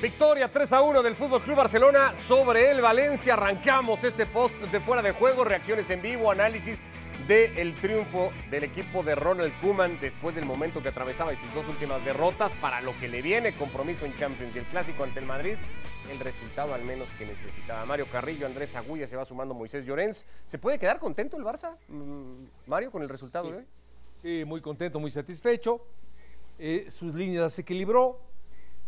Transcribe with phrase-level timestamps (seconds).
[0.00, 3.34] Victoria 3 a 1 del Fútbol Club Barcelona sobre el Valencia.
[3.34, 6.78] Arrancamos este post de fuera de juego, reacciones en vivo, análisis
[7.26, 12.04] del triunfo del equipo de Ronald Koeman después del momento que atravesaba sus dos últimas
[12.04, 15.56] derrotas para lo que le viene compromiso en Champions y el clásico ante el Madrid.
[16.12, 17.84] El resultado al menos que necesitaba.
[17.84, 20.24] Mario Carrillo, Andrés Agulla, se va sumando Moisés Llorens.
[20.46, 23.50] ¿Se puede quedar contento el Barça, mm, Mario, con el resultado sí.
[23.50, 23.66] de hoy?
[24.22, 25.84] Sí, muy contento, muy satisfecho.
[26.60, 28.20] Eh, sus líneas las equilibró,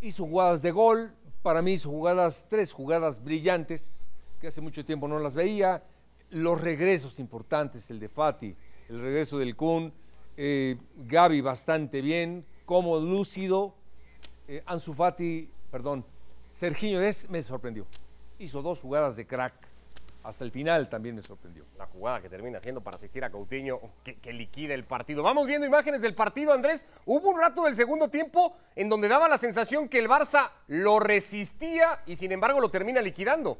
[0.01, 1.13] hizo jugadas de gol.
[1.43, 4.05] Para mí hizo jugadas, tres jugadas brillantes,
[4.41, 5.83] que hace mucho tiempo no las veía.
[6.31, 8.55] Los regresos importantes, el de Fati,
[8.89, 9.93] el regreso del Kun,
[10.37, 13.75] eh, Gaby bastante bien, como lúcido.
[14.47, 16.05] Eh, Ansu Fati, perdón,
[16.53, 17.87] Serginho Des me sorprendió.
[18.39, 19.70] Hizo dos jugadas de crack.
[20.23, 21.65] Hasta el final también me sorprendió.
[21.79, 25.23] La jugada que termina haciendo para asistir a Coutinho, que, que liquida el partido.
[25.23, 26.85] Vamos viendo imágenes del partido, Andrés.
[27.07, 31.01] Hubo un rato del segundo tiempo en donde daba la sensación que el Barça lo
[31.01, 33.59] resistía y sin embargo lo termina liquidando.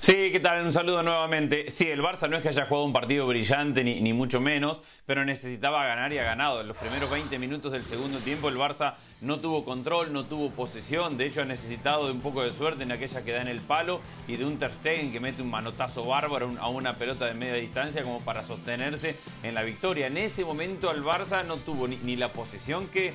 [0.00, 0.64] Sí, ¿qué tal?
[0.64, 1.70] Un saludo nuevamente.
[1.70, 4.80] Sí, el Barça no es que haya jugado un partido brillante ni, ni, mucho menos,
[5.04, 6.60] pero necesitaba ganar y ha ganado.
[6.60, 10.50] En los primeros 20 minutos del segundo tiempo el Barça no tuvo control, no tuvo
[10.50, 11.16] posesión.
[11.16, 13.60] De hecho ha necesitado de un poco de suerte en aquella que da en el
[13.60, 17.34] palo y de un Ter Stegen que mete un manotazo bárbaro a una pelota de
[17.34, 20.06] media distancia como para sostenerse en la victoria.
[20.06, 23.14] En ese momento el Barça no tuvo ni, la posesión que,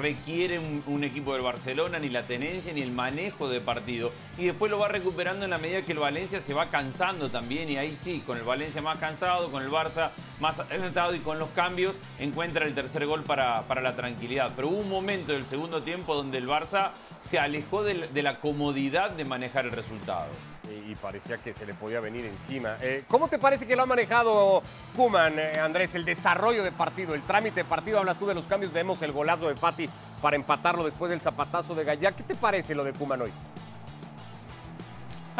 [0.00, 4.10] requiere un, equipo del Barcelona, ni la tenencia, ni el manejo de partido.
[4.38, 7.68] Y después lo va recuperando en la medida que el Valencia se va cansando también
[7.68, 11.38] y ahí sí, con el Valencia más cansado, con el Barça más aventado y con
[11.38, 14.52] los cambios encuentra el tercer gol para, para, la tranquilidad.
[14.56, 16.90] Pero hubo un momento del segundo tiempo donde el Barça
[17.28, 20.28] se alejó de, la comodidad de manejar el resultado.
[20.88, 22.76] Y, parecía que se le podía venir encima.
[22.80, 24.62] Eh, ¿Cómo te parece que lo ha manejado
[24.94, 25.94] Kuman, eh, Andrés?
[25.94, 27.98] El desarrollo de partido, el trámite de partido.
[27.98, 29.88] Hablas tú de los cambios, vemos el golazo de Fati
[30.22, 32.12] para empatarlo después del zapatazo de Gallá.
[32.12, 33.32] ¿Qué te parece lo de Kuman hoy?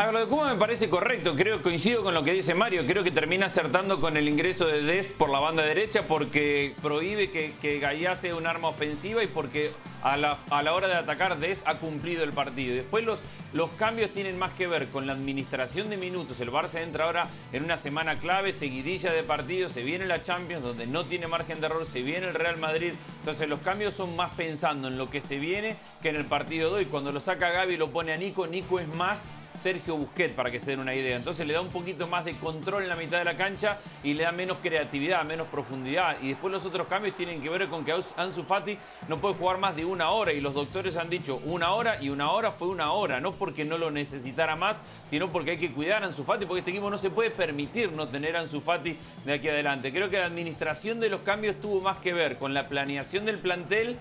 [0.01, 2.87] A ver, lo de Cuba me parece correcto, creo coincido con lo que dice Mario,
[2.87, 7.31] creo que termina acertando con el ingreso de Dest por la banda derecha porque prohíbe
[7.31, 9.73] que, que sea un arma ofensiva y porque
[10.03, 10.39] a la,
[10.73, 12.75] hora de atacar Dest ha cumplido el partido.
[12.77, 13.21] Después los,
[13.53, 16.41] los cambios tienen más que ver con la administración de minutos.
[16.41, 20.65] El Barça entra ahora en una semana clave, seguidilla de partidos, se viene la Champions
[20.65, 22.95] donde no tiene margen de error, se viene el Real Madrid.
[23.19, 26.71] Entonces los cambios son más pensando en lo que se viene que en el partido
[26.71, 26.85] de hoy.
[26.87, 29.21] Cuando lo saca Gaby y lo pone a Nico, Nico es más
[29.63, 31.17] Sergio Busquets, para que se den una idea.
[31.17, 34.15] Entonces le da un poquito más de control en la mitad de la cancha y
[34.15, 36.17] le da menos creatividad, menos profundidad.
[36.23, 38.79] Y después los otros cambios tienen que ver con que Ansu Fati
[39.09, 42.09] no puede jugar más de una hora y los doctores han dicho una hora y
[42.09, 44.77] una hora fue una hora, no porque no lo necesitara más,
[45.09, 47.93] sino porque hay que cuidar a Ansu Fati, porque este equipo no se puede permitir
[47.93, 49.93] no tener a Ansu Fati de aquí adelante.
[49.93, 53.39] Creo que la administración de los cambios tuvo más que ver con la planeación del
[53.39, 53.97] plantel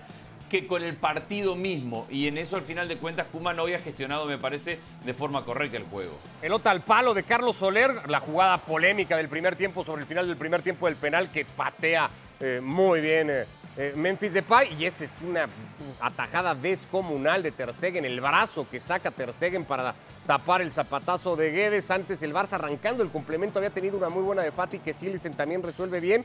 [0.50, 2.06] que con el partido mismo.
[2.10, 5.42] Y en eso, al final de cuentas, Kuman hoy ha gestionado, me parece, de forma
[5.44, 6.18] correcta el juego.
[6.40, 10.26] Pelota al palo de Carlos Soler, la jugada polémica del primer tiempo sobre el final
[10.26, 13.44] del primer tiempo del penal que patea eh, muy bien eh,
[13.80, 14.74] eh, Memphis Depay.
[14.78, 15.46] Y esta es una
[16.00, 19.94] atajada descomunal de Ter Stegen, el brazo que saca Ter Stegen para
[20.26, 21.90] tapar el zapatazo de Guedes.
[21.90, 25.32] Antes el Barça arrancando el complemento había tenido una muy buena de Fati que Silicen
[25.32, 26.24] también resuelve bien.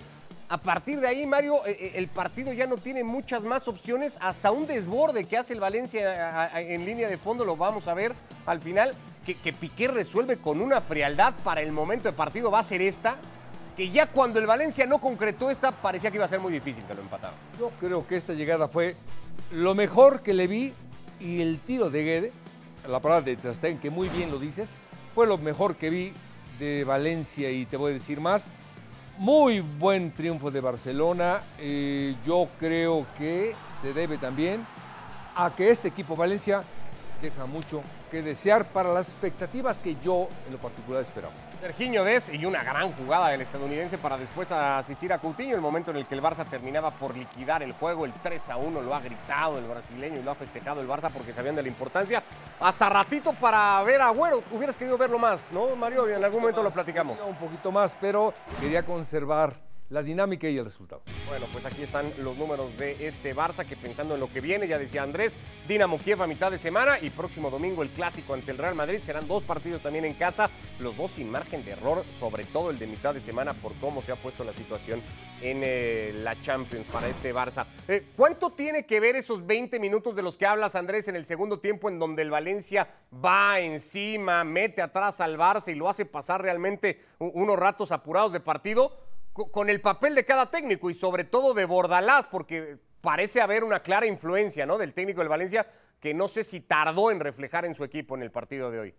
[0.49, 4.17] A partir de ahí, Mario, el partido ya no tiene muchas más opciones.
[4.19, 8.13] Hasta un desborde que hace el Valencia en línea de fondo, lo vamos a ver
[8.45, 8.93] al final.
[9.25, 12.81] Que, que Piqué resuelve con una frialdad para el momento de partido va a ser
[12.81, 13.15] esta.
[13.75, 16.83] Que ya cuando el Valencia no concretó esta, parecía que iba a ser muy difícil
[16.85, 17.35] que lo empataran.
[17.59, 18.95] Yo creo que esta llegada fue
[19.51, 20.73] lo mejor que le vi
[21.19, 22.31] y el tiro de Guede,
[22.87, 24.69] la palabra de Trastén, que muy bien lo dices,
[25.13, 26.13] fue lo mejor que vi
[26.59, 28.45] de Valencia y te voy a decir más.
[29.17, 31.41] Muy buen triunfo de Barcelona.
[31.59, 34.65] Eh, yo creo que se debe también
[35.35, 36.63] a que este equipo Valencia
[37.25, 37.81] deja mucho
[38.11, 41.33] que desear para las expectativas que yo en lo particular esperaba.
[41.59, 45.91] Serginho Des y una gran jugada del estadounidense para después asistir a Coutinho, el momento
[45.91, 48.93] en el que el Barça terminaba por liquidar el juego, el 3 a 1 lo
[48.93, 52.21] ha gritado el brasileño y lo ha festejado el Barça porque sabían de la importancia.
[52.59, 56.07] Hasta ratito para ver a Agüero, hubieras querido verlo más, ¿no, Mario?
[56.07, 57.19] En algún momento más, lo platicamos.
[57.21, 61.03] Un poquito más, pero quería conservar la dinámica y el resultado.
[61.27, 64.67] Bueno, pues aquí están los números de este Barça que pensando en lo que viene,
[64.67, 65.35] ya decía Andrés,
[65.67, 68.99] Dinamo Kiev a mitad de semana y próximo domingo el clásico ante el Real Madrid.
[69.03, 70.49] Serán dos partidos también en casa,
[70.79, 74.01] los dos sin margen de error, sobre todo el de mitad de semana por cómo
[74.01, 75.01] se ha puesto la situación
[75.41, 77.65] en eh, la Champions para este Barça.
[77.87, 81.25] Eh, ¿Cuánto tiene que ver esos 20 minutos de los que hablas, Andrés, en el
[81.25, 82.87] segundo tiempo en donde el Valencia
[83.23, 88.39] va encima, mete atrás al Barça y lo hace pasar realmente unos ratos apurados de
[88.39, 88.97] partido?
[89.35, 93.81] Con el papel de cada técnico y sobre todo de Bordalás, porque parece haber una
[93.81, 94.77] clara influencia ¿no?
[94.77, 95.67] del técnico del Valencia
[95.99, 98.95] que no sé si tardó en reflejar en su equipo en el partido de hoy.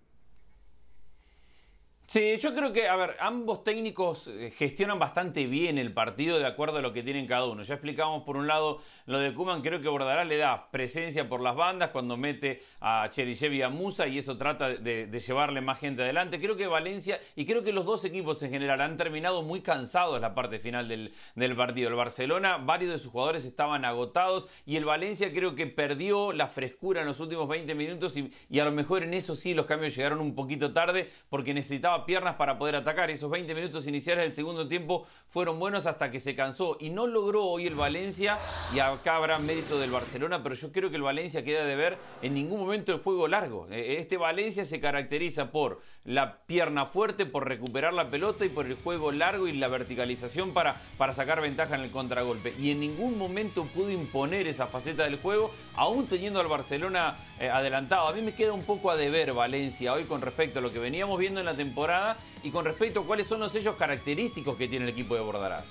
[2.08, 6.46] Sí, yo creo que, a ver, ambos técnicos eh, gestionan bastante bien el partido de
[6.46, 7.64] acuerdo a lo que tienen cada uno.
[7.64, 11.40] Ya explicamos por un lado lo de Kuman, creo que Bordalás le da presencia por
[11.40, 15.80] las bandas cuando mete a Cherichev y a Musa y eso trata de, llevarle más
[15.80, 16.38] gente adelante.
[16.38, 20.20] Creo que Valencia y creo que los dos equipos en general han terminado muy cansados
[20.20, 21.88] la parte final del, partido.
[21.88, 26.46] El Barcelona, varios de sus jugadores estaban agotados y el Valencia creo que perdió la
[26.46, 29.96] frescura en los últimos 20 minutos y a lo mejor en eso sí los cambios
[29.96, 33.10] llegaron un poquito tarde porque necesitaba piernas para poder atacar.
[33.10, 37.06] Esos 20 minutos iniciales del segundo tiempo fueron buenos hasta que se cansó y no
[37.06, 38.36] logró hoy el Valencia
[38.74, 41.98] y acá habrá mérito del Barcelona, pero yo creo que el Valencia queda de ver
[42.22, 43.66] en ningún momento el juego largo.
[43.70, 48.66] Eh, este Valencia se caracteriza por la pierna fuerte, por recuperar la pelota y por
[48.66, 52.54] el juego largo y la verticalización para, para sacar ventaja en el contragolpe.
[52.58, 57.50] Y en ningún momento pudo imponer esa faceta del juego, aún teniendo al Barcelona eh,
[57.50, 58.08] adelantado.
[58.08, 60.78] A mí me queda un poco a deber Valencia hoy con respecto a lo que
[60.78, 64.68] veníamos viendo en la temporada y con respecto a cuáles son los sellos característicos que
[64.68, 65.64] tiene el equipo de Bordarás.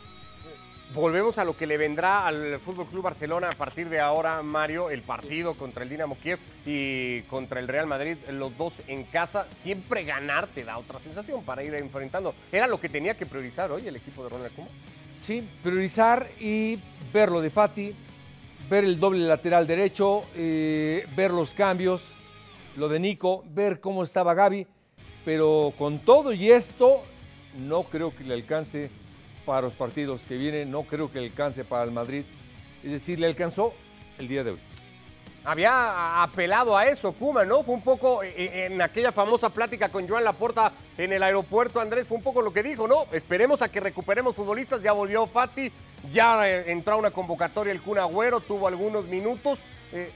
[0.94, 4.90] Volvemos a lo que le vendrá al Fútbol Club Barcelona a partir de ahora, Mario,
[4.90, 9.50] el partido contra el Dinamo Kiev y contra el Real Madrid, los dos en casa.
[9.50, 12.34] Siempre ganar te da otra sensación para ir enfrentando.
[12.52, 14.72] Era lo que tenía que priorizar hoy el equipo de Ronald Koeman.
[15.20, 16.80] Sí, priorizar y
[17.12, 17.96] ver lo de Fati,
[18.70, 22.14] ver el doble lateral derecho, eh, ver los cambios,
[22.76, 24.68] lo de Nico, ver cómo estaba Gaby,
[25.24, 27.02] pero con todo y esto
[27.60, 28.90] no creo que le alcance
[29.46, 32.24] para los partidos que vienen, no creo que le alcance para el Madrid,
[32.84, 33.74] es decir, le alcanzó
[34.18, 34.60] el día de hoy.
[35.44, 37.62] Había apelado a eso, Kuma, ¿no?
[37.62, 41.80] Fue un poco eh, eh, en aquella famosa plática con Joan Laporta en el aeropuerto,
[41.80, 43.06] Andrés, fue un poco lo que dijo, ¿no?
[43.12, 45.72] Esperemos a que recuperemos futbolistas, ya volvió Fati,
[46.12, 49.62] ya eh, entró una convocatoria el Kun Agüero, tuvo algunos minutos.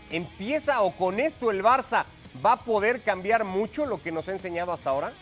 [0.09, 2.03] ¿Empieza o con esto el Barça
[2.45, 5.13] va a poder cambiar mucho lo que nos ha enseñado hasta ahora?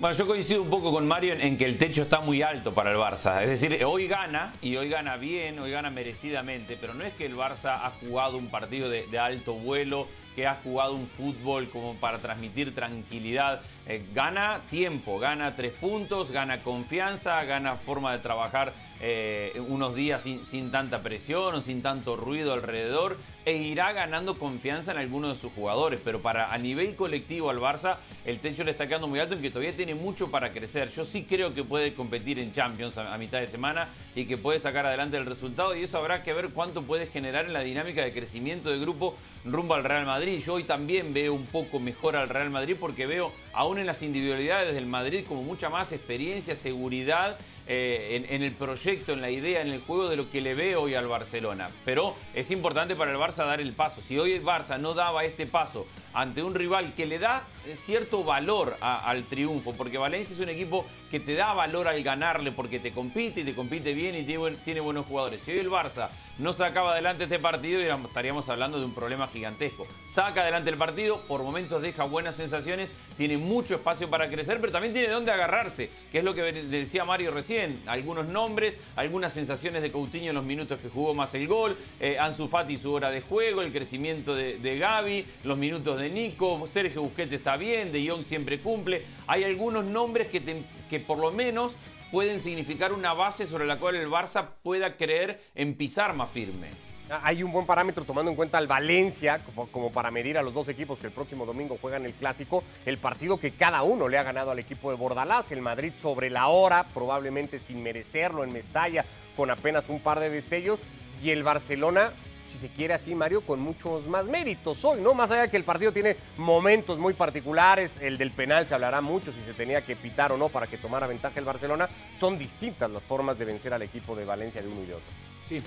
[0.00, 2.90] Bueno, yo coincido un poco con Mario en, que el techo está muy alto para
[2.90, 3.40] el Barça.
[3.42, 7.26] Es decir, hoy gana, y hoy gana bien, hoy gana merecidamente, pero no es que
[7.26, 11.94] el Barça ha jugado un partido de, alto vuelo, que ha jugado un fútbol como
[11.94, 13.60] para transmitir tranquilidad.
[13.86, 18.72] Eh, gana tiempo, gana tres puntos, gana confianza, gana forma de trabajar
[19.06, 24.38] eh, unos días sin, sin, tanta presión o sin tanto ruido alrededor e irá ganando
[24.38, 26.00] confianza en algunos de sus jugadores.
[26.02, 29.42] Pero para a nivel colectivo al Barça, el techo le está quedando muy alto y
[29.42, 30.90] que todavía tiene mucho para crecer.
[30.90, 34.58] Yo sí creo que puede competir en Champions a, mitad de semana y que puede
[34.58, 35.76] sacar adelante el resultado.
[35.76, 39.18] Y eso habrá que ver cuánto puede generar en la dinámica de crecimiento de grupo
[39.44, 40.42] rumbo al Real Madrid.
[40.42, 44.02] Yo hoy también veo un poco mejor al Real Madrid porque veo aún en las
[44.02, 47.36] individualidades del Madrid como mucha más experiencia, seguridad
[47.66, 50.76] eh, en, el proyecto, en la idea, en el juego de lo que le ve
[50.76, 51.68] hoy al Barcelona.
[51.84, 54.02] Pero es importante para el Barça dar el paso.
[54.02, 57.44] Si hoy el Barça no daba este paso ante un rival que le da
[57.76, 62.52] cierto valor al triunfo, porque Valencia es un equipo que te da valor al ganarle
[62.52, 65.42] porque te compite y te compite bien y tiene, buenos jugadores.
[65.42, 66.08] Si hoy el Barça
[66.38, 69.86] no sacaba adelante este partido, estaríamos hablando de un problema gigantesco.
[70.08, 74.72] Saca adelante el partido, por momentos deja buenas sensaciones, tiene mucho espacio para crecer, pero
[74.72, 77.80] también tiene dónde agarrarse, que es lo que decía Mario recién.
[77.86, 82.18] Algunos nombres, algunas sensaciones de Coutinho en los minutos que jugó más el gol, eh,
[82.18, 86.66] Ansu Fati su hora de juego, el crecimiento de, de Gaby, los minutos de Nico,
[86.66, 89.04] Sergio Busquets está bien, De Jong siempre cumple.
[89.26, 91.72] Hay algunos nombres que, que por lo menos
[92.10, 96.68] pueden significar una base sobre la cual el Barça pueda creer en pisar más firme.
[97.10, 99.40] Ah, hay un buen parámetro tomando en cuenta al Valencia
[99.72, 102.96] como, para medir a los dos equipos que el próximo domingo juegan el clásico, el
[102.96, 106.48] partido que cada uno le ha ganado al equipo de Bordalás, el Madrid sobre la
[106.48, 109.04] hora, probablemente sin merecerlo en Mestalla,
[109.36, 110.80] con apenas un par de destellos,
[111.22, 112.12] y el Barcelona
[112.54, 115.12] si se quiere así, Mario, con muchos más méritos hoy, ¿no?
[115.12, 119.00] Más allá de que el partido tiene momentos muy particulares, el del penal se hablará
[119.00, 122.38] mucho si se tenía que pitar o no para que tomara ventaja el Barcelona, son
[122.38, 125.06] distintas las formas de vencer al equipo de Valencia de uno y de otro.
[125.48, 125.62] Sí.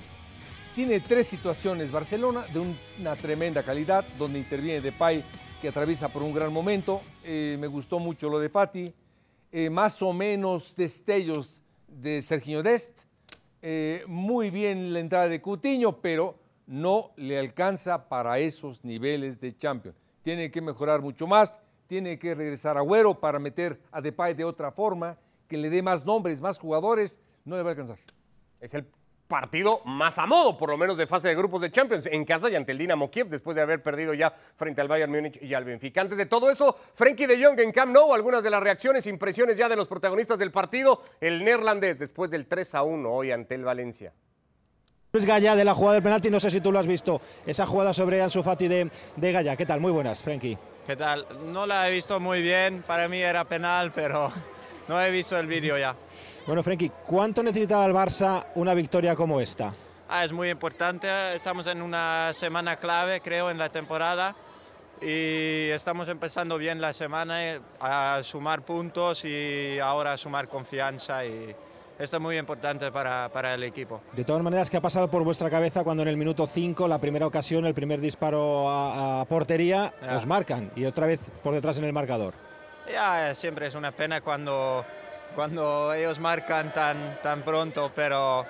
[0.76, 5.26] Tiene tres situaciones Barcelona de una tremenda calidad, donde interviene Depay,
[5.62, 7.02] que atraviesa por un gran momento.
[7.26, 8.94] Eh, me gustó mucho lo de Fati.
[9.52, 12.92] Eh, más o menos destellos de Sergio Dest.
[13.62, 19.58] Eh, muy bien la entrada de Cutiño, pero no le alcanza para esos niveles de
[19.58, 19.98] Champions.
[20.22, 24.44] Tiene que mejorar mucho más, tiene que regresar a Güero para meter a Depay de
[24.44, 27.98] otra forma, que le dé más nombres, más jugadores, no le va a alcanzar.
[28.60, 28.86] Es el
[29.28, 32.50] partido más a modo, por lo menos de fase de grupos de Champions, en casa
[32.50, 35.54] y ante el Dinamo Kiev, después de haber perdido ya frente al Bayern Múnich y
[35.54, 36.02] al Benfica.
[36.02, 39.58] Antes de todo eso, Frenkie de Jong en Camp Nou, algunas de las reacciones, impresiones
[39.58, 43.56] ya de los protagonistas del partido, el neerlandés después del 3 a 1 hoy ante
[43.56, 44.14] el Valencia.
[45.18, 47.66] Luis Gaya de la jugada del penalti, no sé si tú lo has visto, esa
[47.66, 49.56] jugada sobre Ansu Fati de, de Gaya.
[49.56, 49.80] ¿Qué tal?
[49.80, 50.56] Muy buenas, Frenkie.
[50.86, 51.26] ¿Qué tal?
[51.52, 54.32] No la he visto muy bien, para mí era penal, pero
[54.88, 55.96] no he visto el vídeo ya.
[56.46, 59.74] Bueno, Frenkie, ¿cuánto necesitaba el Barça una victoria como esta?
[60.08, 64.36] Ah, es muy importante, estamos en una semana clave, creo, en la temporada
[65.02, 71.26] y estamos empezando bien la semana eh, a sumar puntos y ahora a sumar confianza
[71.26, 71.56] y
[72.00, 74.02] esto es muy importante para, para, el equipo.
[74.14, 77.00] De todas maneras, ¿qué ha pasado por vuestra cabeza cuando en el minuto 5, la
[77.00, 80.18] primera ocasión, el primer disparo a, a portería, yeah.
[80.18, 82.34] os marcan y otra vez por detrás en el marcador?
[82.92, 84.86] Ya, siempre es una pena cuando,
[85.36, 88.46] cuando ellos marcan tan, tan pronto, pero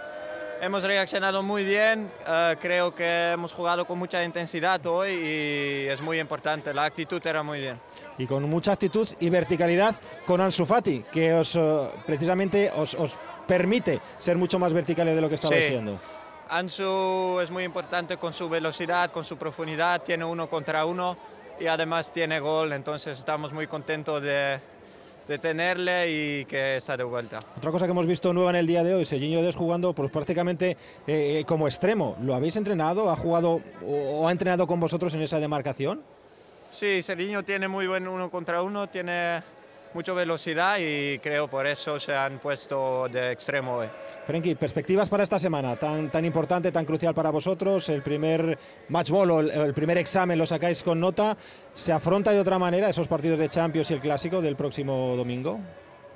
[0.62, 6.01] hemos reaccionado muy bien, uh, creo que hemos jugado con mucha intensidad hoy y es
[6.01, 7.80] muy importante, la actitud era muy bien.
[8.18, 13.18] Y con mucha actitud y verticalidad con Ansu Fati, que os, uh, precisamente os, os,
[13.48, 15.62] permite ser mucho más verticales de lo que estaba sí.
[15.62, 15.98] diciendo.
[16.50, 21.18] Ansu es muy importante con su velocidad, con su profundidad, tiene uno contra uno
[21.60, 24.60] y además tiene gol, entonces estamos muy contentos de,
[25.27, 27.39] de tenerle y que está de vuelta.
[27.58, 30.12] Otra cosa que hemos visto nueva en el día de hoy, Serginho Des jugando pues,
[30.12, 32.16] prácticamente eh, como extremo.
[32.22, 33.10] ¿Lo habéis entrenado?
[33.10, 36.01] ¿Ha jugado o, o, ha entrenado con vosotros en esa demarcación?
[36.72, 39.42] Sí, Serginho tiene muy buen uno contra uno, tiene
[39.98, 43.88] mucha velocidad y creo por eso se han puesto de extremo hoy.
[44.27, 47.89] Frenkie, perspectivas para esta semana tan, tan importante, tan crucial para vosotros.
[47.89, 51.36] El primer match ball o el, el, primer examen lo sacáis con nota.
[51.74, 55.60] ¿Se afronta de otra manera esos partidos de Champions y el clásico del próximo domingo?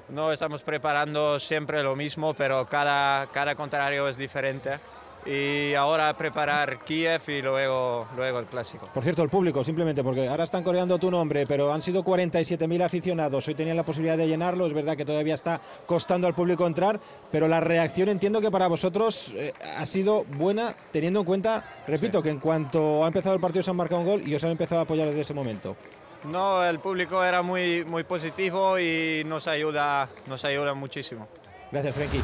[0.09, 4.79] No, estamos preparando siempre lo mismo, pero cada, cada contrario es diferente
[5.25, 8.89] y ahora preparar Kiev y luego, luego el clásico.
[8.93, 12.83] Por cierto, el público, simplemente porque ahora están coreando tu nombre, pero han sido 47.000
[12.83, 16.65] aficionados, hoy tenían la posibilidad de llenarlo, es verdad que todavía está costando al público
[16.65, 16.99] entrar,
[17.31, 22.19] pero la reacción entiendo que para vosotros eh, ha sido buena, teniendo en cuenta, repito,
[22.19, 22.23] sí.
[22.23, 24.51] que en cuanto ha empezado el partido se han marcado un gol y os han
[24.51, 25.75] empezado a apoyar desde ese momento.
[26.23, 31.27] No, el público era muy, muy positivo y nos ayuda, nos ayuda muchísimo.
[31.71, 32.21] Gracias, Frenkie.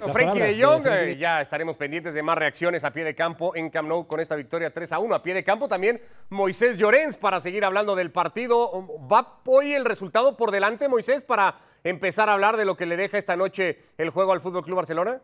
[0.00, 1.16] No, Frenkie de Jong, de Frenkie.
[1.18, 4.34] ya estaremos pendientes de más reacciones a pie de campo en Camp Nou con esta
[4.34, 5.14] victoria 3 a 1.
[5.14, 8.70] A pie de campo también Moisés Llorens para seguir hablando del partido.
[9.12, 12.96] ¿Va hoy el resultado por delante, Moisés, para empezar a hablar de lo que le
[12.96, 15.20] deja esta noche el juego al Fútbol Club Barcelona?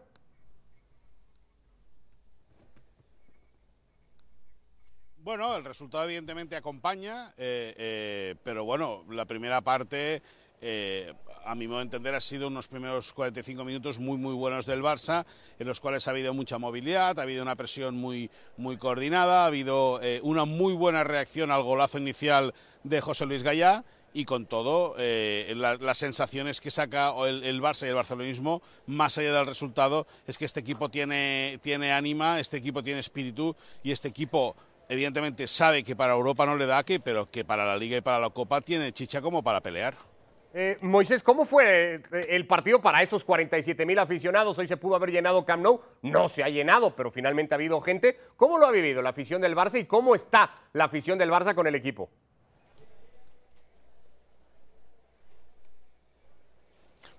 [5.16, 10.20] Bueno, el resultado evidentemente acompaña, eh, eh, pero bueno, la primera parte
[10.60, 14.66] eh, a mi modo de entender, ha sido unos primeros 45 minutos muy, muy buenos
[14.66, 15.24] del Barça,
[15.58, 19.46] en los cuales ha habido mucha movilidad, ha habido una presión muy, muy coordinada, ha
[19.46, 23.84] habido eh, una muy buena reacción al golazo inicial de José Luis Gallá.
[24.14, 28.60] Y con todo, eh, la, las sensaciones que saca el, el, Barça y el barcelonismo,
[28.84, 33.56] más allá del resultado, es que este equipo tiene, tiene ánima, este equipo tiene espíritu
[33.82, 34.54] y este equipo
[34.90, 38.02] evidentemente sabe que para Europa no le da que, pero que para la Liga y
[38.02, 40.11] para la Copa tiene chicha como para pelear.
[40.54, 44.58] Eh, Moisés, ¿cómo fue el partido para esos 47 mil aficionados?
[44.58, 47.80] Hoy se pudo haber llenado Camp Nou, no se ha llenado, pero finalmente ha habido
[47.80, 48.18] gente.
[48.36, 51.54] ¿Cómo lo ha vivido la afición del Barça y cómo está la afición del Barça
[51.54, 52.10] con el equipo?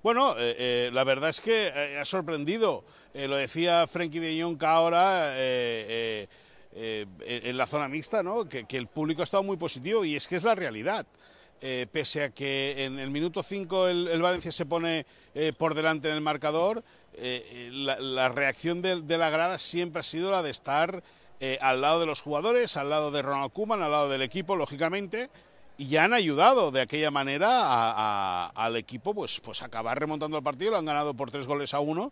[0.04, 2.84] Bueno, eh, eh, la verdad es que eh, ha sorprendido.
[3.14, 6.28] lo decía Frenkie de Jong ahora en
[7.58, 8.48] la zona mixta, ¿no?
[8.48, 11.08] Que el público ha estado muy positivo y es que es la realidad.
[11.66, 16.10] Eh, pese a que en el minuto 5 el, Valencia se pone eh, por delante
[16.10, 20.50] en el marcador, eh, la, reacción de, de, la grada siempre ha sido la de
[20.50, 21.02] estar
[21.62, 25.30] al lado de los jugadores, al lado de Ronald Koeman, al lado del equipo, lógicamente,
[25.78, 30.44] y ya han ayudado de aquella manera a, al equipo pues, pues acabar remontando el
[30.44, 32.12] partido, lo han ganado por tres goles a uno,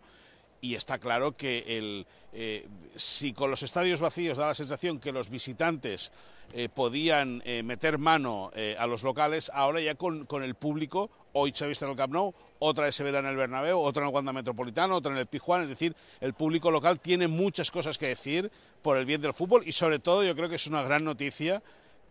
[0.62, 5.12] y está claro que el, eh, si con los estadios vacíos da la sensación que
[5.12, 6.12] los visitantes
[6.54, 11.52] eh, podían eh, meter mano a los locales, ahora ya con, con, el público, hoy
[11.52, 14.02] se ha visto en el Camp Nou, otra vez se verá en el Bernabéu, otra
[14.02, 17.70] en el Wanda Metropolitano, otra en el Tijuana, es decir, el público local tiene muchas
[17.70, 18.50] cosas que decir
[18.82, 21.62] por el bien del fútbol y sobre todo yo creo que es una gran noticia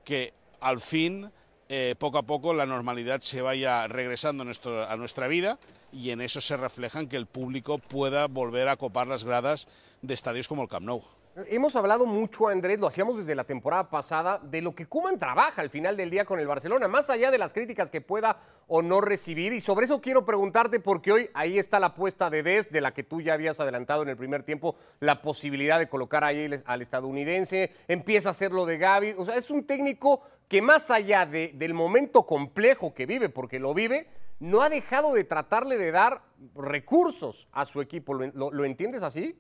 [0.03, 1.31] que al fin
[1.73, 5.57] eh, poco a poco la normalidad se vaya regresando a, nuestro, a, nuestra vida
[5.93, 9.69] y en eso se refleja en que el público pueda volver a copar las gradas
[10.01, 11.01] de estadios como el Camp Nou.
[11.47, 15.61] Hemos hablado mucho, Andrés, lo hacíamos desde la temporada pasada, de lo que Kuman trabaja
[15.61, 18.81] al final del día con el Barcelona, más allá de las críticas que pueda o
[18.81, 19.53] no recibir.
[19.53, 22.93] Y sobre eso quiero preguntarte, porque hoy ahí está la apuesta de Des, de la
[22.93, 26.81] que tú ya habías adelantado en el primer tiempo, la posibilidad de colocar ahí al
[26.81, 29.15] estadounidense, empieza a hacer lo de Gaby.
[29.17, 33.57] O sea, es un técnico que más allá de, del momento complejo que vive, porque
[33.57, 34.07] lo vive,
[34.41, 36.23] no ha dejado de tratarle de dar
[36.55, 38.15] recursos a su equipo.
[38.15, 39.39] ¿Lo, lo, lo entiendes así?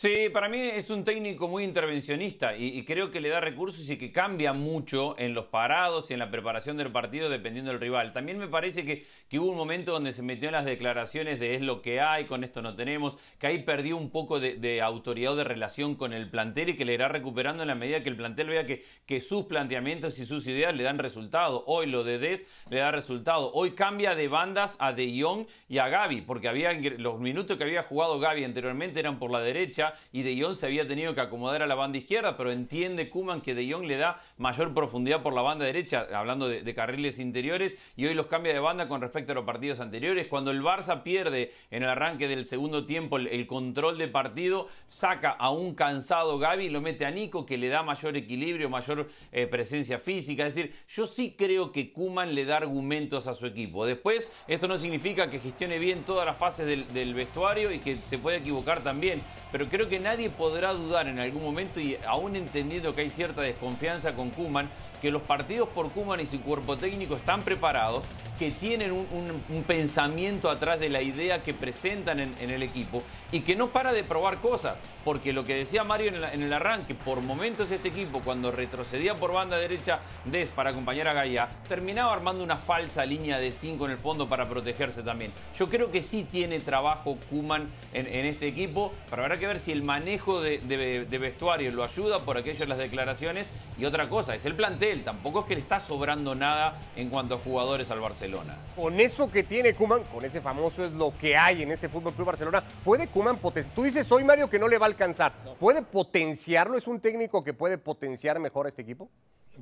[0.00, 3.98] Sí, para mí es un técnico muy intervencionista y, creo que le da recursos y
[3.98, 8.12] que cambia mucho en los parados y en la preparación del partido dependiendo del rival.
[8.12, 9.04] También me parece que,
[9.36, 12.44] hubo un momento donde se metió en las declaraciones de es lo que hay, con
[12.44, 16.30] esto no tenemos, que ahí perdió un poco de, autoridad o de relación con el
[16.30, 19.20] plantel y que le irá recuperando en la medida que el plantel vea que, que
[19.20, 21.64] sus planteamientos y sus ideas le dan resultado.
[21.66, 23.50] Hoy lo de Des le da resultado.
[23.52, 27.64] Hoy cambia de bandas a De Jong y a Gaby, porque había los minutos que
[27.64, 31.20] había jugado Gaby anteriormente eran por la derecha y De Jong se había tenido que
[31.20, 35.22] acomodar a la banda izquierda, pero entiende Kuman que De Jong le da mayor profundidad
[35.22, 39.00] por la banda derecha, hablando de, carriles interiores, y hoy los cambia de banda con
[39.00, 40.26] respecto a los partidos anteriores.
[40.28, 45.30] Cuando el Barça pierde en el arranque del segundo tiempo el, control de partido, saca
[45.30, 49.08] a un cansado Gaby y lo mete a Nico, que le da mayor equilibrio, mayor
[49.32, 50.46] eh, presencia física.
[50.46, 53.86] Es decir, yo sí creo que Kuman le da argumentos a su equipo.
[53.86, 57.96] Después, esto no significa que gestione bien todas las fases del, del vestuario y que
[57.96, 62.34] se puede equivocar también, pero creo que nadie podrá dudar en algún momento y aún
[62.34, 64.70] entendiendo que hay cierta desconfianza con Kuman,
[65.02, 68.02] que los partidos por Kuman y su cuerpo técnico están preparados
[68.38, 73.02] que tienen un, pensamiento atrás de la idea que presentan en, el equipo
[73.32, 74.78] y que no para de probar cosas.
[75.04, 79.32] Porque lo que decía Mario en el, arranque, por momentos este equipo, cuando retrocedía por
[79.32, 83.92] banda derecha Des para acompañar a Gaia, terminaba armando una falsa línea de 5 en
[83.92, 85.32] el fondo para protegerse también.
[85.58, 89.72] Yo creo que sí tiene trabajo Kuman en, este equipo, pero habrá que ver si
[89.72, 93.48] el manejo de, de vestuario lo ayuda por aquello de las declaraciones.
[93.78, 95.04] Y otra cosa, es el plantel.
[95.04, 98.27] Tampoco es que le está sobrando nada en cuanto a jugadores al Barcelona.
[98.76, 102.14] Con eso que tiene Kuman, con ese famoso es lo que hay en este Fútbol
[102.14, 103.74] Club Barcelona, ¿puede Kuman potenciar?
[103.74, 105.32] Tú dices hoy, Mario, que no le va a alcanzar.
[105.58, 106.76] ¿Puede potenciarlo?
[106.76, 109.08] ¿Es un técnico que puede potenciar mejor a este equipo?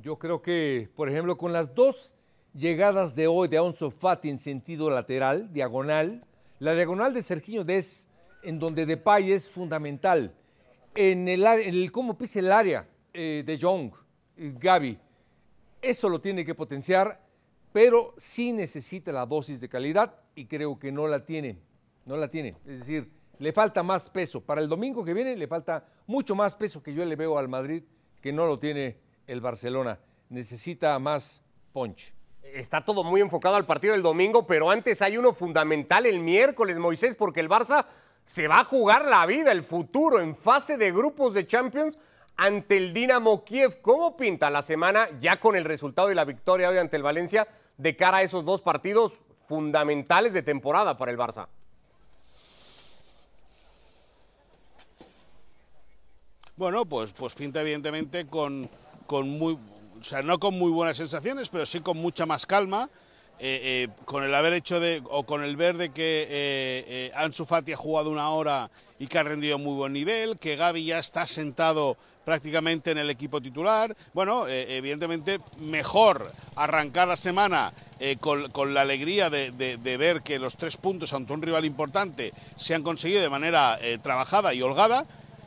[0.01, 2.13] Yo creo que, por ejemplo, con las dos
[2.53, 6.23] llegadas de hoy de Alonso Fati en sentido lateral, diagonal,
[6.59, 8.07] la diagonal de Serginho Des,
[8.43, 10.33] en donde Depay es fundamental,
[10.93, 13.91] en el, en el cómo pisa el área eh, de Jong,
[14.37, 14.99] Gaby,
[15.81, 17.26] eso lo tiene que potenciar
[17.77, 21.59] pero sí necesita la dosis de calidad y creo que no la tiene,
[22.07, 22.55] no la tiene.
[22.65, 24.41] Es decir, le falta más peso.
[24.41, 27.47] Para el domingo que viene le falta mucho más peso que yo le veo al
[27.47, 27.83] Madrid,
[28.19, 29.99] que no lo tiene el Barcelona.
[30.29, 32.15] Necesita más punch.
[32.41, 36.77] Está todo muy enfocado al partido del domingo, pero antes hay uno fundamental el miércoles,
[36.77, 37.85] Moisés, porque el Barça
[38.25, 41.99] se va a jugar la vida, el futuro, en fase de grupos de Champions
[42.37, 43.81] ante el Dinamo Kiev.
[43.81, 47.47] ¿Cómo pinta la semana ya con el resultado y la victoria hoy ante el Valencia
[47.77, 49.13] de cara a esos dos partidos
[49.47, 51.47] fundamentales de temporada para el Barça?
[56.55, 58.67] Bueno, pues, pues pinta evidentemente con,
[59.05, 59.59] con muy,
[59.99, 62.89] o sea, no con muy buenas sensaciones, pero sí con mucha más calma.
[63.39, 67.45] Eh, eh, con el haber hecho de, o con el ver de que eh, Ansu
[67.45, 70.97] Fati ha jugado una hora y que ha rendido muy buen nivel, que Gaby ya
[70.97, 73.95] está sentado prácticamente en el equipo titular.
[74.13, 77.71] Bueno, evidentemente mejor arrancar la semana
[78.19, 82.75] con, la alegría de, de, ver que los tres puntos ante un rival importante se
[82.75, 85.05] han conseguido de manera trabajada y holgada,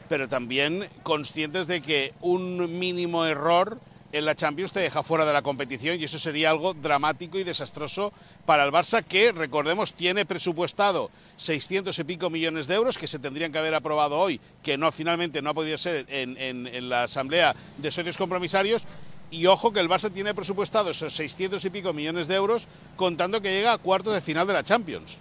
[0.08, 3.78] pero también conscientes de que un mínimo error
[4.12, 7.44] en la Champions te deja fuera de la competición y eso sería algo dramático y
[7.44, 8.12] desastroso
[8.44, 13.18] para el Barça que, recordemos, tiene presupuestado 600 y pico millones de euros que se
[13.18, 17.54] tendrían que haber aprobado hoy, que no finalmente no ha podido ser en, la Asamblea
[17.78, 18.86] de Socios Compromisarios.
[19.32, 23.40] Y ojo que el Barça tiene presupuestado esos 600 y pico millones de euros contando
[23.40, 25.18] que llega a cuartos de final de la Champions.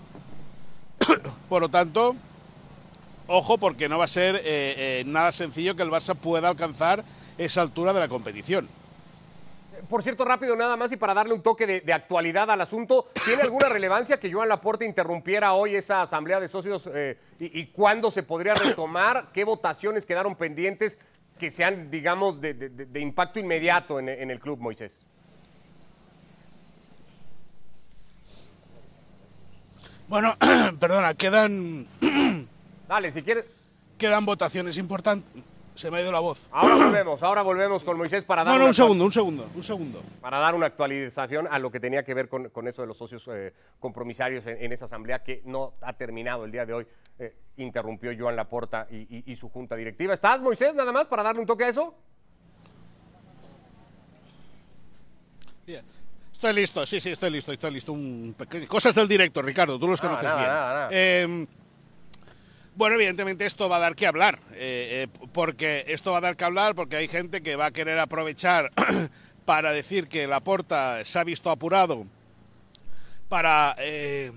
[1.49, 2.15] Por lo tanto,
[3.27, 7.05] ojo porque no va a ser eh, eh, nada sencillo que el Barça pueda alcanzar
[7.39, 8.67] esa altura de la competición.
[9.89, 13.43] Por cierto, rápido nada más y para darle un toque de, actualidad al asunto, ¿tiene
[13.43, 18.21] alguna relevancia que Joan Laporte interrumpiera hoy esa asamblea de socios eh, y, cuándo se
[18.21, 19.29] podría retomar?
[19.33, 20.99] ¿Qué votaciones quedaron pendientes
[21.39, 25.05] que sean, digamos, de, impacto inmediato en, en el club, Moisés?
[30.09, 30.35] Bueno,
[30.79, 31.87] perdona, quedan...
[32.87, 33.45] Dale, si quieres...
[33.97, 35.43] Quedan votaciones importantes
[35.79, 36.41] se me ha ido la voz.
[36.51, 38.53] Ahora volvemos, ahora volvemos con Moisés para dar.
[38.53, 40.03] No, no, un segundo, un segundo, un segundo.
[40.19, 43.27] Para dar una actualización a lo que tenía que ver con, eso de los socios
[43.31, 46.87] eh, compromisarios en, esa asamblea que no ha terminado el día de hoy.
[47.17, 50.13] Eh, interrumpió Joan Laporta y, su junta directiva.
[50.13, 51.95] ¿Estás, Moisés, nada más para darle un toque a eso?
[56.33, 57.95] Estoy listo, sí, sí, estoy listo, estoy listo.
[58.67, 60.49] Cosas del directo, Ricardo, tú los conoces bien.
[60.89, 61.47] Em,
[62.79, 66.37] bueno, evidentemente esto va a dar que hablar, eh, eh, porque esto va a dar
[66.37, 68.71] que hablar porque hay gente que va a querer aprovechar
[69.45, 72.05] para decir que la porta se ha visto apurado
[73.27, 73.75] para...
[73.79, 74.31] Eh,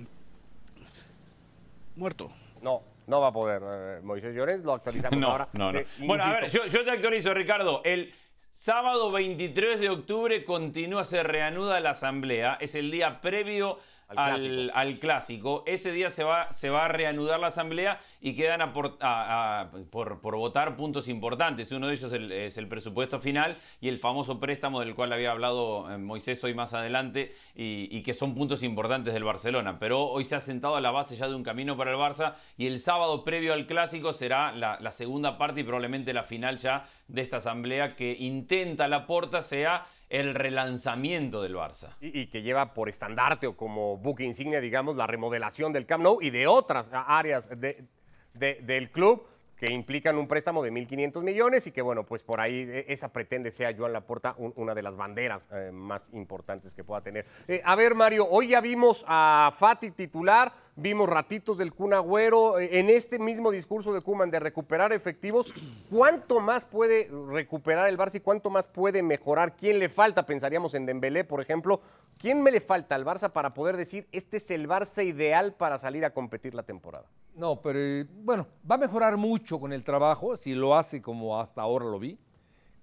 [1.95, 2.33] muerto.
[2.63, 3.63] No, no va a poder.
[3.63, 5.49] eh, Moisés Llorens, lo actualizamos No, ahora.
[5.53, 5.79] no, no.
[5.79, 7.81] Eh, bueno, a ver, yo, yo te actualizo, Ricardo.
[7.85, 8.13] El
[8.55, 12.59] sábado 23 de octubre continúa, se reanuda la asamblea.
[12.61, 13.79] Es el día previo
[14.75, 15.63] Al clásico.
[15.67, 19.71] Ese día se va, se va a reanudar la asamblea y quedan a por, a-
[19.91, 21.71] por- por votar puntos importantes.
[21.73, 25.31] Uno de ellos el- es el presupuesto final y el famoso préstamo del cual había
[25.33, 29.79] hablado eh, Moisés hoy más adelante y, y que son puntos importantes del Barcelona.
[29.79, 32.35] Pero hoy se ha sentado a la base ya de un camino para el Barça
[32.57, 36.59] y el sábado previo al clásico será la, la segunda parte y probablemente la final
[36.59, 41.97] ya de esta asamblea que intenta la porta sea el relanzamiento del Barça.
[42.01, 46.19] y, que lleva por estandarte o como buque insignia, digamos, la remodelación del Camp Nou
[46.21, 47.85] y de otras áreas de-
[48.35, 52.41] de- del club que implican un préstamo de 1.500 millones y que, bueno, pues por
[52.41, 56.75] ahí eh, esa pretende sea Joan Laporta un- una de las banderas eh, más importantes
[56.75, 57.27] que pueda tener.
[57.47, 62.59] Eh, a ver, Mario, hoy ya vimos a Fati titular, vimos ratitos del Kun Agüero,
[62.59, 65.53] eh, en este mismo discurso de Kuman de recuperar efectivos,
[65.91, 69.57] ¿cuánto más puede recuperar el Barça y cuánto más puede mejorar?
[69.57, 70.25] ¿Quién le falta?
[70.25, 71.81] Pensaríamos en Dembélé, por ejemplo.
[72.19, 75.79] ¿Quién me le falta al Barça para poder decir este es el Barça ideal para
[75.79, 77.07] salir a competir la temporada?
[77.35, 81.39] No, pero eh, bueno, va a mejorar mucho con el trabajo, si lo hace como
[81.41, 82.19] hasta ahora lo vi.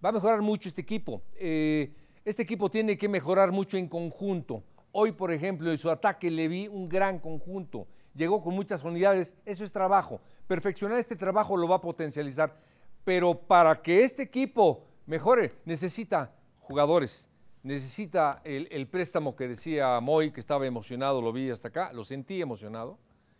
[0.04, 1.22] Va a mejorar mucho este equipo.
[1.36, 1.92] Eh,
[2.24, 4.64] este equipo tiene que mejorar mucho en conjunto.
[4.92, 7.88] Hoy, por ejemplo, en su ataque le vi un gran conjunto.
[8.16, 9.36] Llegó con muchas unidades.
[9.46, 10.20] Eso es trabajo.
[10.48, 12.58] Perfeccionar este trabajo lo va a potencializar.
[13.04, 17.30] Pero para que este equipo mejore, necesita jugadores.
[17.62, 22.04] Necesita el, el préstamo que decía Moy, que estaba emocionado, lo vi hasta acá, lo
[22.04, 22.98] sentí emocionado.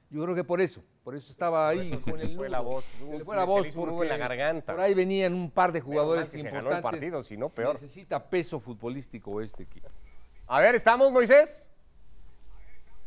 [0.10, 2.84] Yo creo que por eso, por eso estaba ahí eso con el fue la voz.
[2.98, 4.74] Se le fue la voz porque en la garganta.
[4.74, 6.92] por ahí venían un par de jugadores mal que se ganó el importantes.
[6.92, 7.74] partido, si no, peor.
[7.74, 9.88] Necesita peso futbolístico este equipo.
[10.52, 11.62] A ver, ¿estamos, Moisés?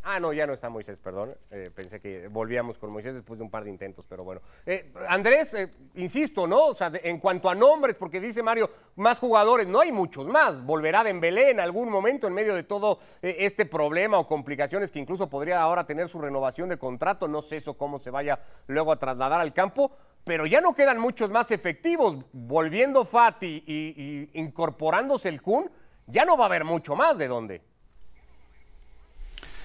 [0.05, 1.35] Ah, no, ya no está Moisés, perdón.
[1.51, 4.41] Eh, pensé que volvíamos con Moisés después de un par de intentos, pero bueno.
[4.65, 6.67] Eh, Andrés, eh, insisto, ¿no?
[6.67, 10.65] O sea, en cuanto a nombres, porque dice Mario, más jugadores, no hay muchos más.
[10.65, 15.29] Volverá Dembélé en algún momento en medio de todo este problema o complicaciones que incluso
[15.29, 17.27] podría ahora tener su renovación de contrato.
[17.27, 19.91] No sé eso cómo se vaya luego a trasladar al campo.
[20.23, 22.25] Pero ya no quedan muchos más efectivos.
[22.33, 25.69] Volviendo Fati y, y incorporándose el Kun,
[26.07, 27.63] ya no va a haber mucho más de dónde.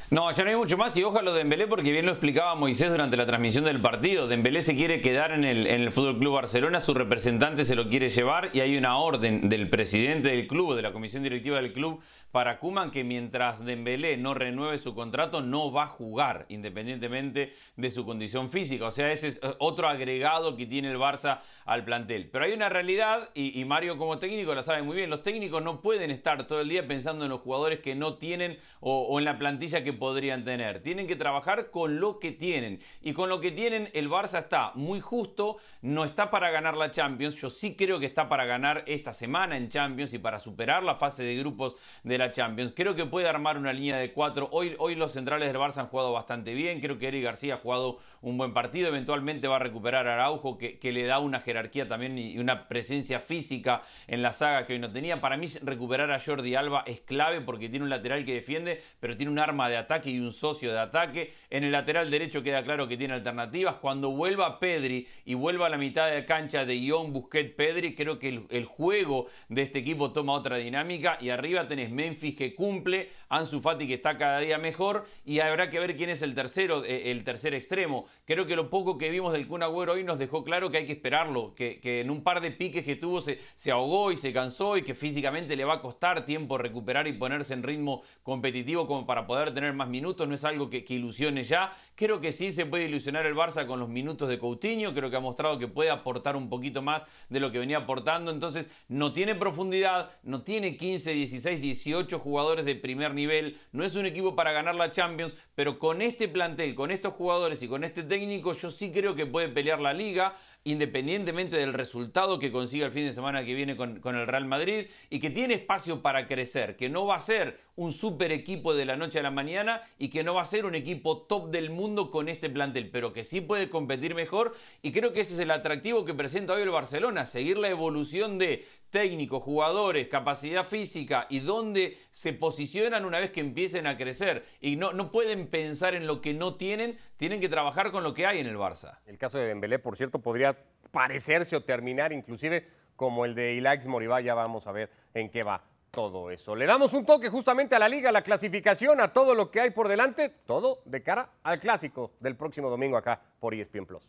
[0.10, 2.90] No, ya no hay mucho más y ojalá de Dembélé porque bien lo explicaba Moisés
[2.90, 4.30] durante la transmisión del partido.
[4.30, 7.90] Dembélé se quiere quedar en el, en el Fútbol Club Barcelona, su representante se lo
[7.90, 11.74] quiere llevar y hay una orden del presidente del club, de la comisión directiva del
[11.74, 12.00] club,
[12.32, 17.92] para Kuman que mientras Dembélé no renueve su contrato no va a jugar independientemente de
[17.92, 18.86] su condición física.
[18.86, 22.30] O sea, ese es eh, otro agregado que tiene el Barça al plantel.
[22.32, 25.10] Pero hay una realidad y, Mario como técnico lo sabe muy bien.
[25.10, 28.58] Los técnicos no pueden estar todo el día pensando en los jugadores que no tienen
[28.80, 30.82] o, o en la plantilla que podrían tener.
[30.82, 32.80] Tienen que trabajar con lo que tienen.
[33.02, 35.58] Y con lo que tienen el Barça está muy justo.
[35.82, 37.36] No está para ganar la Champions.
[37.36, 40.96] Yo sí creo que está para ganar esta semana en Champions y para superar la
[40.96, 42.74] fase de grupos de la Champions.
[42.76, 44.50] Creo que puede armar una línea de cuatro.
[44.52, 46.80] Hoy, hoy los centrales del Barça han jugado bastante bien.
[46.80, 48.88] Creo que Eric García ha jugado un buen partido.
[48.88, 52.68] Eventualmente va a recuperar a Araujo, que, que le da una jerarquía también y una
[52.68, 55.22] presencia física en la saga que hoy no tenía.
[55.22, 59.16] Para mí, recuperar a Jordi Alba es clave porque tiene un lateral que defiende, pero
[59.18, 61.34] tiene un arma de ataque y un socio de ataque.
[61.50, 63.76] En el lateral derecho queda claro que tiene alternativas.
[63.76, 68.20] Cuando vuelva Pedri y vuelva a la mitad de cancha de Ion Busquets Pedri, creo
[68.20, 71.18] que el, el juego de este equipo toma otra dinámica.
[71.22, 75.06] Y arriba tenés Memphis que cumple, Ansu Fati que está cada día mejor.
[75.26, 78.06] Y habrá que ver quién es el tercero, eh, el tercer extremo.
[78.26, 80.86] Creo que lo poco que vimos del Kun Agüero hoy nos dejó claro que hay
[80.86, 84.18] que esperarlo, que, que en un par de piques que tuvo se, se ahogó y
[84.18, 88.02] se cansó y que físicamente le va a costar tiempo recuperar y ponerse en ritmo
[88.24, 91.72] competitivo como para poder tener más minutos, no es algo que, que ilusione ya.
[91.96, 95.16] Creo que sí se puede ilusionar el Barça con los minutos de Coutinho, creo que
[95.16, 99.14] ha mostrado que puede aportar un poquito más de lo que venía aportando, entonces no
[99.14, 104.36] tiene profundidad, no tiene 15, 16, 18 jugadores de primer nivel, no es un equipo
[104.36, 108.54] para ganar la Champions, pero con este plantel, con estos jugadores y con este técnico,
[108.54, 113.06] yo sí creo que puede pelear la liga independientemente del resultado que consiga el fin
[113.06, 116.90] de semana que viene con, el Real Madrid y que tiene espacio para crecer, que
[116.90, 120.24] no va a ser un super equipo de la noche a la mañana y que
[120.24, 123.40] no va a ser un equipo top del mundo con este plantel, pero que sí
[123.40, 127.26] puede competir mejor y creo que ese es el atractivo que presenta hoy el Barcelona,
[127.26, 133.42] seguir la evolución de técnicos, jugadores, capacidad física y dónde se posicionan una vez que
[133.42, 137.50] empiecen a crecer y no, no pueden pensar en lo que no tienen, tienen que
[137.50, 139.00] trabajar con lo que hay en el Barça.
[139.06, 140.58] El caso de Dembélé, por cierto, podría
[140.92, 145.44] parecerse o terminar inclusive como el de Ilaix Moribá, ya vamos a ver en qué
[145.44, 145.62] va.
[145.92, 146.56] todo eso.
[146.56, 149.62] Le damos un toque justamente a la liga, a la clasificación, a todo lo que
[149.62, 154.08] hay por delante, todo de cara al clásico del próximo domingo acá por ESPN Plus.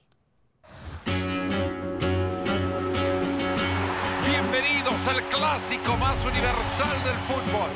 [5.09, 7.71] Al clásico más universal del fútbol.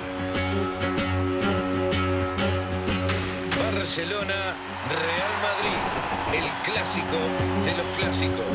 [3.74, 4.54] Barcelona,
[4.88, 5.80] Real Madrid,
[6.38, 7.18] el clásico
[7.64, 8.46] de los clásicos.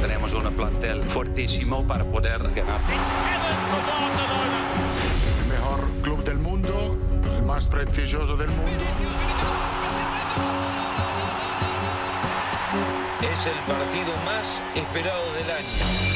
[0.00, 2.80] Tenemos un plantel fuertísimo para poder ganar.
[5.38, 6.96] El mejor club del mundo,
[7.36, 8.84] el más prestigioso del mundo.
[13.32, 16.13] Es el partido más esperado del año.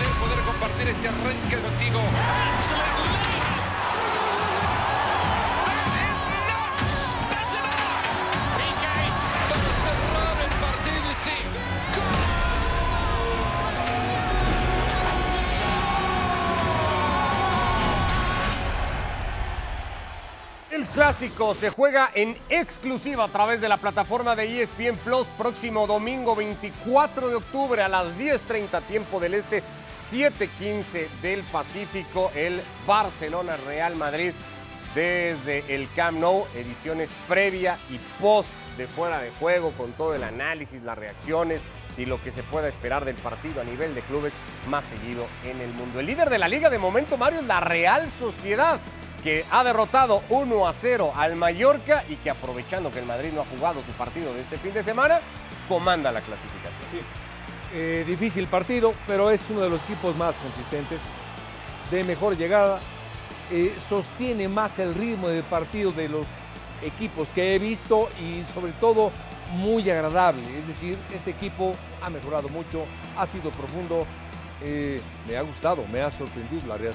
[0.00, 2.00] Poder compartir este arranque contigo.
[20.70, 25.86] El clásico se juega en exclusiva a través de la plataforma de ESPN Plus próximo
[25.86, 29.62] domingo 24 de octubre a las 10.30 tiempo del Este,
[30.12, 34.32] 7.15 del Pacífico, el Barcelona Real Madrid
[34.94, 40.22] desde el Camp Nou, ediciones previa y post de fuera de juego con todo el
[40.22, 41.62] análisis, las reacciones
[41.96, 44.34] y lo que se pueda esperar del partido a nivel de clubes
[44.68, 45.98] más seguido en el mundo.
[45.98, 48.80] El líder de la liga de momento, Mario, es la Real Sociedad
[49.22, 53.40] que ha derrotado 1 a 0 al Mallorca y que aprovechando que el Madrid no
[53.40, 55.20] ha jugado su partido de este fin de semana,
[55.70, 57.21] comanda la clasificación.
[57.74, 61.00] Eh, difícil partido, pero es uno de los equipos más consistentes,
[61.90, 62.80] de mejor llegada,
[63.50, 66.26] eh, sostiene más el ritmo del partido de los
[66.82, 69.10] equipos que he visto y sobre todo
[69.54, 70.42] muy agradable.
[70.58, 72.84] Es decir, este equipo ha mejorado mucho,
[73.16, 74.06] ha sido profundo,
[74.62, 76.94] eh, me ha gustado, me ha sorprendido la Real.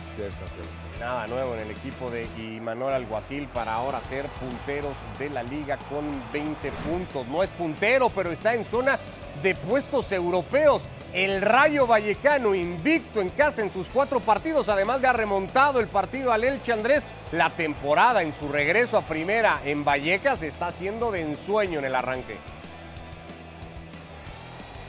[1.00, 5.78] Nada nuevo en el equipo de Imanol Alguacil para ahora ser punteros de la liga
[5.90, 7.28] con 20 puntos.
[7.28, 9.00] No es puntero, pero está en zona
[9.42, 10.84] de puestos europeos.
[11.14, 15.88] El Rayo Vallecano invicto en casa en sus cuatro partidos, además de ha remontado el
[15.88, 17.04] partido al Elche Andrés.
[17.32, 21.96] La temporada en su regreso a primera en Vallecas está haciendo de ensueño en el
[21.96, 22.38] arranque.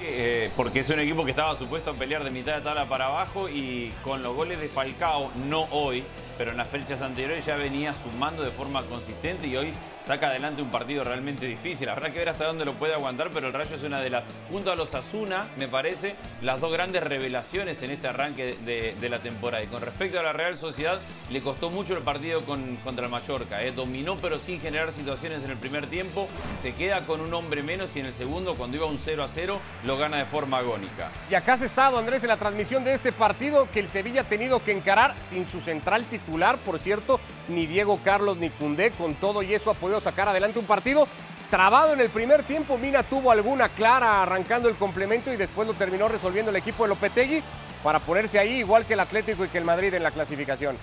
[0.00, 3.06] Eh, porque es un equipo que estaba supuesto a pelear de mitad de tabla para
[3.06, 6.04] abajo y con los goles de Falcao, no hoy,
[6.36, 9.72] pero en las fechas anteriores ya venía sumando de forma consistente y hoy
[10.06, 11.88] saca adelante un partido realmente difícil.
[11.88, 14.24] Habrá que ver hasta dónde lo puede aguantar, pero el Rayo es una de las,
[14.50, 19.18] junto a los Asuna, me parece, las dos grandes revelaciones en este arranque de, la
[19.20, 19.62] temporada.
[19.62, 23.10] Y con respecto a la Real Sociedad, le costó mucho el partido con, contra el
[23.10, 23.62] Mallorca.
[23.64, 23.72] eh.
[23.72, 26.28] Dominó, pero sin generar situaciones en el primer tiempo.
[26.62, 29.28] Se queda con un hombre menos y en el segundo, cuando iba un 0 a
[29.28, 31.10] 0, lo gana de forma agónica.
[31.30, 34.24] Y acá has estado, Andrés, en la transmisión de este partido que el Sevilla ha
[34.24, 39.14] tenido que encarar sin su central titular, por cierto, ni Diego Carlos ni Cundé, con
[39.14, 41.06] todo y eso ha sacar adelante un partido
[41.50, 42.78] trabado en el primer tiempo.
[42.78, 46.90] Mina tuvo alguna clara arrancando el complemento y después lo terminó resolviendo el equipo de
[46.90, 47.42] Lopetegui
[47.82, 50.76] para ponerse ahí igual que el Atlético y que el Madrid en la clasificación.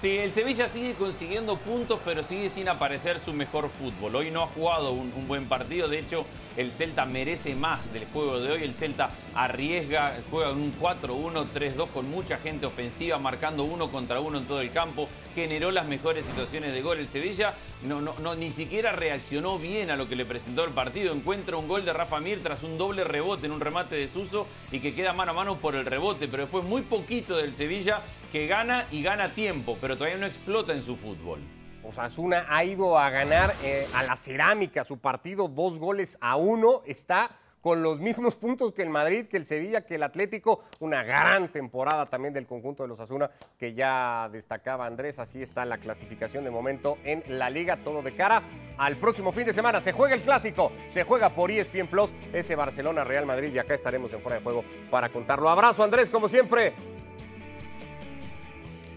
[0.00, 4.16] Sí, el Sevilla sigue consiguiendo puntos, pero sigue sin aparecer su mejor fútbol.
[4.16, 6.24] Hoy no ha jugado un, buen partido, de hecho
[6.56, 8.62] el Celta merece más del juego de hoy.
[8.62, 14.38] El Celta arriesga, juega un 4-1, 3-2 con mucha gente ofensiva, marcando uno contra uno
[14.38, 16.98] en todo el campo, generó las mejores situaciones de gol.
[16.98, 21.12] El Sevilla no, no, ni siquiera reaccionó bien a lo que le presentó el partido.
[21.12, 24.46] Encuentra un gol de Rafa Mir tras un doble rebote en un remate de Suso
[24.70, 28.02] y que queda mano a mano por el rebote, pero después muy poquito del Sevilla
[28.32, 31.40] que gana y gana tiempo, pero todavía no explota en su fútbol.
[31.82, 36.82] Osasuna ha ido a ganar eh, a la cerámica su partido, dos goles a uno.
[36.86, 40.64] Está con los mismos puntos que el Madrid, que el Sevilla, que el Atlético.
[40.80, 45.18] Una gran temporada también del conjunto de los Asuna, que ya destacaba Andrés.
[45.18, 47.78] Así está la clasificación de momento en la liga.
[47.78, 48.42] Todo de cara
[48.78, 49.80] al próximo fin de semana.
[49.80, 53.52] Se juega el clásico, se juega por ESPN Plus, ese Barcelona Real Madrid.
[53.54, 55.48] Y acá estaremos en fuera de juego para contarlo.
[55.48, 56.74] Abrazo, Andrés, como siempre.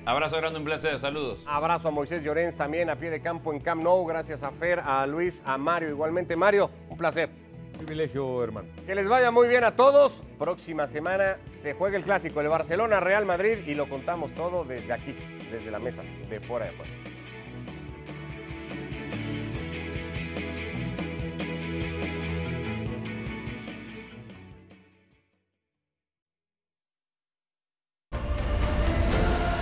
[0.06, 1.44] Abrazo grande, un placer, saludos.
[1.46, 4.06] Abrazo a Moisés Llorens también a pie de campo en Camp Nou.
[4.06, 6.36] Gracias a Fer, a Luis, a Mario igualmente.
[6.36, 7.43] Mario, un placer.
[7.86, 8.70] Privilegio, hermano.
[8.86, 10.14] Que les vaya muy bien a todos.
[10.40, 14.94] Próxima semana se juega el clásico, el Barcelona Real Madrid y lo contamos todo desde
[14.94, 15.14] aquí,
[15.52, 16.92] desde la mesa de fuera de juego.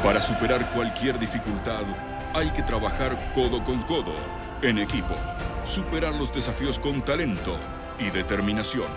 [0.03, 1.83] Para superar cualquier dificultad,
[2.35, 4.13] hay que trabajar codo con codo,
[4.61, 5.15] en equipo.
[5.65, 7.57] Superar los desafíos con talento
[8.01, 8.87] y determinación,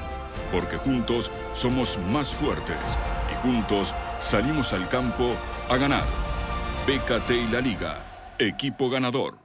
[0.51, 2.79] porque juntos somos más fuertes
[3.31, 5.37] y juntos salimos al campo
[5.69, 6.05] a ganar.
[6.87, 7.99] BKT y la Liga,
[8.38, 9.44] equipo ganador.